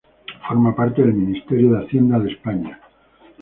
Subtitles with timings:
[0.47, 2.81] Forma parte del Ministerio de Hacienda de España.